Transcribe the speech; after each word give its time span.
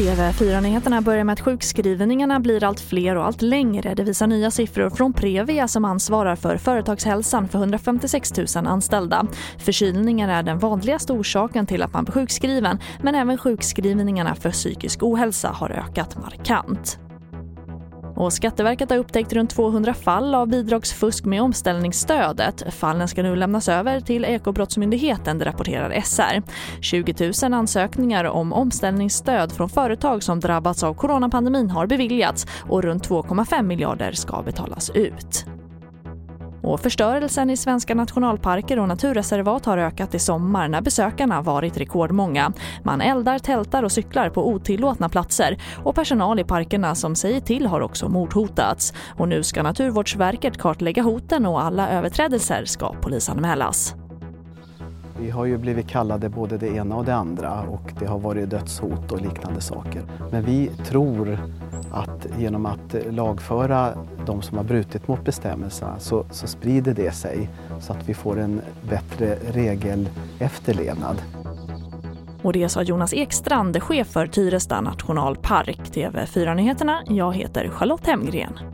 TV4-nyheterna 0.00 1.00
börjar 1.00 1.24
med 1.24 1.32
att 1.32 1.40
sjukskrivningarna 1.40 2.40
blir 2.40 2.64
allt 2.64 2.80
fler 2.80 3.16
och 3.16 3.24
allt 3.24 3.42
längre. 3.42 3.94
Det 3.94 4.02
visar 4.02 4.26
nya 4.26 4.50
siffror 4.50 4.90
från 4.90 5.12
Previa 5.12 5.68
som 5.68 5.84
ansvarar 5.84 6.36
för 6.36 6.56
företagshälsan 6.56 7.48
för 7.48 7.58
156 7.58 8.32
000 8.36 8.66
anställda. 8.66 9.26
Förkylningar 9.58 10.28
är 10.28 10.42
den 10.42 10.58
vanligaste 10.58 11.12
orsaken 11.12 11.66
till 11.66 11.82
att 11.82 11.92
man 11.92 12.04
blir 12.04 12.12
sjukskriven 12.14 12.78
men 13.02 13.14
även 13.14 13.38
sjukskrivningarna 13.38 14.34
för 14.34 14.50
psykisk 14.50 15.02
ohälsa 15.02 15.48
har 15.48 15.70
ökat 15.70 16.16
markant. 16.22 16.98
Och 18.20 18.32
Skatteverket 18.32 18.90
har 18.90 18.96
upptäckt 18.96 19.32
runt 19.32 19.50
200 19.50 19.94
fall 19.94 20.34
av 20.34 20.48
bidragsfusk 20.48 21.24
med 21.24 21.42
omställningsstödet. 21.42 22.62
Fallen 22.74 23.08
ska 23.08 23.22
nu 23.22 23.36
lämnas 23.36 23.68
över 23.68 24.00
till 24.00 24.24
Ekobrottsmyndigheten, 24.24 25.38
det 25.38 25.44
rapporterar 25.44 26.00
SR. 26.00 26.42
20 26.80 27.32
000 27.42 27.54
ansökningar 27.54 28.24
om 28.24 28.52
omställningsstöd 28.52 29.52
från 29.52 29.68
företag 29.68 30.22
som 30.22 30.40
drabbats 30.40 30.82
av 30.82 30.94
coronapandemin 30.94 31.70
har 31.70 31.86
beviljats 31.86 32.46
och 32.68 32.82
runt 32.82 33.08
2,5 33.08 33.62
miljarder 33.62 34.12
ska 34.12 34.42
betalas 34.42 34.90
ut. 34.90 35.39
Och 36.62 36.80
förstörelsen 36.80 37.50
i 37.50 37.56
svenska 37.56 37.94
nationalparker 37.94 38.78
och 38.78 38.88
naturreservat 38.88 39.66
har 39.66 39.78
ökat 39.78 40.14
i 40.14 40.18
sommar 40.18 40.68
när 40.68 40.80
besökarna 40.80 41.42
varit 41.42 41.76
rekordmånga. 41.76 42.52
Man 42.82 43.00
eldar, 43.00 43.38
tältar 43.38 43.82
och 43.82 43.92
cyklar 43.92 44.30
på 44.30 44.48
otillåtna 44.48 45.08
platser 45.08 45.56
och 45.84 45.94
personal 45.94 46.40
i 46.40 46.44
parkerna 46.44 46.94
som 46.94 47.16
säger 47.16 47.40
till 47.40 47.66
har 47.66 47.80
också 47.80 48.08
mordhotats. 48.08 48.92
Och 49.16 49.28
nu 49.28 49.42
ska 49.42 49.62
Naturvårdsverket 49.62 50.58
kartlägga 50.58 51.02
hoten 51.02 51.46
och 51.46 51.62
alla 51.62 51.90
överträdelser 51.90 52.64
ska 52.64 52.94
polisanmälas. 52.94 53.99
Vi 55.20 55.30
har 55.30 55.44
ju 55.44 55.58
blivit 55.58 55.88
kallade 55.88 56.28
både 56.28 56.58
det 56.58 56.68
ena 56.68 56.96
och 56.96 57.04
det 57.04 57.14
andra 57.14 57.62
och 57.62 57.92
det 57.98 58.06
har 58.06 58.18
varit 58.18 58.50
dödshot 58.50 59.12
och 59.12 59.20
liknande 59.20 59.60
saker. 59.60 60.02
Men 60.30 60.44
vi 60.44 60.70
tror 60.84 61.38
att 61.92 62.26
genom 62.38 62.66
att 62.66 62.94
lagföra 63.10 63.94
de 64.26 64.42
som 64.42 64.56
har 64.56 64.64
brutit 64.64 65.08
mot 65.08 65.24
bestämmelserna 65.24 65.98
så, 65.98 66.24
så 66.30 66.46
sprider 66.46 66.94
det 66.94 67.12
sig 67.12 67.48
så 67.80 67.92
att 67.92 68.08
vi 68.08 68.14
får 68.14 68.38
en 68.38 68.60
bättre 68.88 69.36
regelefterlevnad. 69.52 71.22
Och 72.42 72.52
det 72.52 72.68
sa 72.68 72.82
Jonas 72.82 73.14
Ekstrand, 73.14 73.82
chef 73.82 74.08
för 74.08 74.26
Tyresta 74.26 74.80
nationalpark. 74.80 75.80
TV4 75.80 76.54
Nyheterna, 76.54 77.02
jag 77.06 77.34
heter 77.34 77.68
Charlotte 77.68 78.06
Hemgren. 78.06 78.69